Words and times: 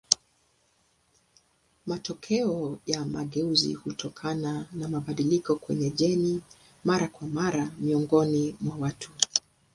Matokeo 1.85 2.79
ya 2.85 3.05
mageuzi 3.05 3.73
hutokana 3.73 4.65
na 4.73 4.87
mabadiliko 4.87 5.55
kwa 5.55 5.75
jeni 5.75 6.41
mara 6.83 7.07
kwa 7.07 7.27
mara 7.27 7.71
miongoni 7.79 8.55
mwa 8.61 8.75
watu. 8.77 9.11